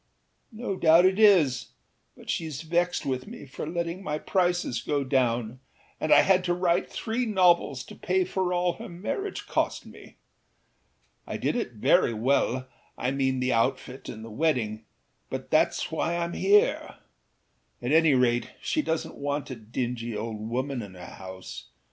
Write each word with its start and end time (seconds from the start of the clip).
â 0.51 0.57
No 0.57 0.77
doubt 0.77 1.05
it 1.05 1.19
is, 1.19 1.73
but 2.17 2.25
sheâs 2.25 2.63
vexed 2.63 3.05
with 3.05 3.27
me 3.27 3.45
for 3.45 3.67
letting 3.67 4.01
my 4.01 4.17
prices 4.17 4.81
go 4.81 5.03
down; 5.03 5.59
and 5.99 6.11
I 6.11 6.21
had 6.21 6.43
to 6.45 6.55
write 6.55 6.89
three 6.89 7.27
novels 7.27 7.83
to 7.83 7.93
pay 7.95 8.23
for 8.23 8.51
all 8.51 8.73
her 8.77 8.89
marriage 8.89 9.45
cost 9.45 9.85
me. 9.85 10.15
I 11.27 11.37
did 11.37 11.55
it 11.55 11.73
very 11.73 12.13
wellâI 12.13 12.65
mean 13.13 13.39
the 13.39 13.53
outfit 13.53 14.09
and 14.09 14.25
the 14.25 14.31
wedding; 14.31 14.85
but 15.29 15.51
thatâs 15.51 15.91
why 15.91 16.13
Iâm 16.13 16.35
here. 16.35 16.95
At 17.79 17.91
any 17.91 18.15
rate 18.15 18.49
she 18.59 18.81
doesnât 18.81 19.13
want 19.17 19.51
a 19.51 19.55
dingy 19.55 20.17
old 20.17 20.49
woman 20.49 20.81
in 20.81 20.95
her 20.95 21.05
house. 21.05 21.65